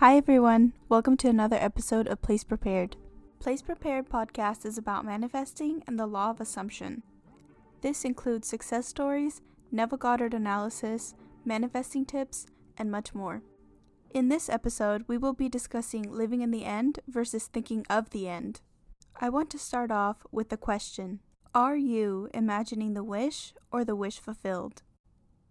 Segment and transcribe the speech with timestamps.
[0.00, 0.72] Hi, everyone.
[0.88, 2.96] Welcome to another episode of Place Prepared.
[3.38, 7.02] Place Prepared podcast is about manifesting and the law of assumption.
[7.82, 12.46] This includes success stories, Neville Goddard analysis, manifesting tips,
[12.78, 13.42] and much more.
[14.14, 18.26] In this episode, we will be discussing living in the end versus thinking of the
[18.26, 18.62] end.
[19.20, 21.20] I want to start off with the question
[21.54, 24.80] Are you imagining the wish or the wish fulfilled?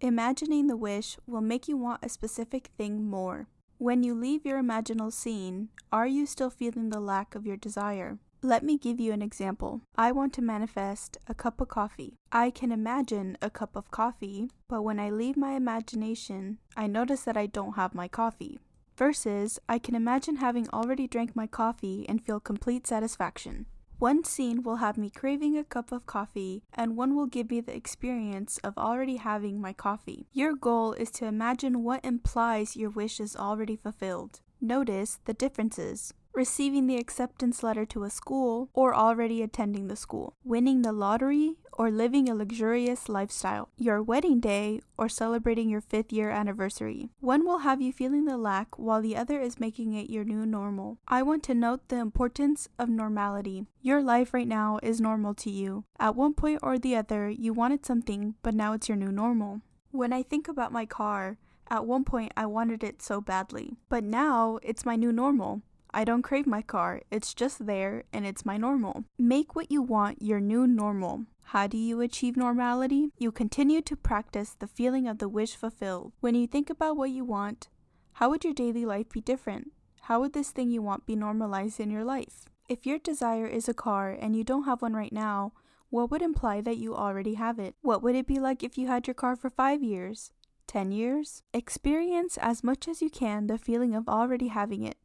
[0.00, 3.46] Imagining the wish will make you want a specific thing more.
[3.82, 8.20] When you leave your imaginal scene, are you still feeling the lack of your desire?
[8.40, 9.80] Let me give you an example.
[9.96, 12.14] I want to manifest a cup of coffee.
[12.30, 17.24] I can imagine a cup of coffee, but when I leave my imagination, I notice
[17.24, 18.60] that I don't have my coffee.
[18.96, 23.66] Versus, I can imagine having already drank my coffee and feel complete satisfaction.
[24.02, 27.60] One scene will have me craving a cup of coffee, and one will give me
[27.60, 30.26] the experience of already having my coffee.
[30.32, 34.40] Your goal is to imagine what implies your wish is already fulfilled.
[34.60, 40.34] Notice the differences receiving the acceptance letter to a school, or already attending the school,
[40.44, 46.12] winning the lottery, or living a luxurious lifestyle, your wedding day, or celebrating your fifth
[46.12, 47.08] year anniversary.
[47.20, 50.44] One will have you feeling the lack, while the other is making it your new
[50.44, 50.98] normal.
[51.08, 53.66] I want to note the importance of normality.
[53.80, 55.84] Your life right now is normal to you.
[55.98, 59.62] At one point or the other, you wanted something, but now it's your new normal.
[59.90, 61.38] When I think about my car,
[61.70, 65.62] at one point I wanted it so badly, but now it's my new normal.
[65.94, 69.04] I don't crave my car, it's just there and it's my normal.
[69.18, 71.26] Make what you want your new normal.
[71.44, 73.10] How do you achieve normality?
[73.18, 76.12] You continue to practice the feeling of the wish fulfilled.
[76.20, 77.68] When you think about what you want,
[78.14, 79.72] how would your daily life be different?
[80.02, 82.46] How would this thing you want be normalized in your life?
[82.70, 85.52] If your desire is a car and you don't have one right now,
[85.90, 87.74] what would imply that you already have it?
[87.82, 90.32] What would it be like if you had your car for five years?
[90.68, 91.42] 10 years?
[91.52, 95.01] Experience as much as you can the feeling of already having it.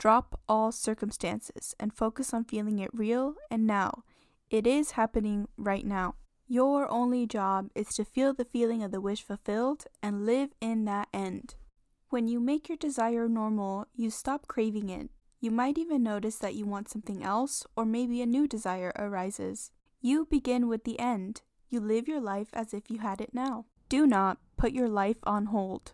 [0.00, 4.02] Drop all circumstances and focus on feeling it real and now.
[4.48, 6.14] It is happening right now.
[6.48, 10.86] Your only job is to feel the feeling of the wish fulfilled and live in
[10.86, 11.56] that end.
[12.08, 15.10] When you make your desire normal, you stop craving it.
[15.38, 19.70] You might even notice that you want something else, or maybe a new desire arises.
[20.00, 21.42] You begin with the end.
[21.68, 23.66] You live your life as if you had it now.
[23.90, 25.92] Do not put your life on hold.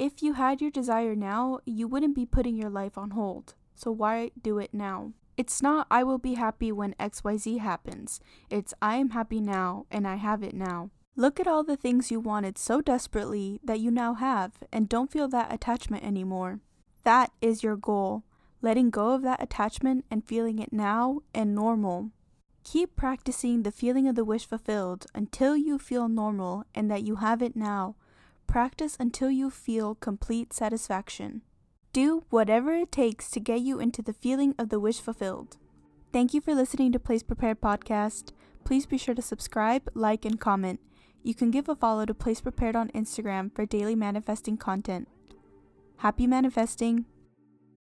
[0.00, 3.52] If you had your desire now, you wouldn't be putting your life on hold.
[3.74, 5.12] So why do it now?
[5.36, 8.18] It's not I will be happy when XYZ happens.
[8.48, 10.88] It's I am happy now and I have it now.
[11.16, 15.12] Look at all the things you wanted so desperately that you now have and don't
[15.12, 16.60] feel that attachment anymore.
[17.04, 18.24] That is your goal.
[18.62, 22.08] Letting go of that attachment and feeling it now and normal.
[22.64, 27.16] Keep practicing the feeling of the wish fulfilled until you feel normal and that you
[27.16, 27.96] have it now.
[28.50, 31.42] Practice until you feel complete satisfaction.
[31.92, 35.56] Do whatever it takes to get you into the feeling of the wish fulfilled.
[36.12, 38.32] Thank you for listening to Place Prepared Podcast.
[38.64, 40.80] Please be sure to subscribe, like, and comment.
[41.22, 45.06] You can give a follow to Place Prepared on Instagram for daily manifesting content.
[45.98, 47.04] Happy manifesting!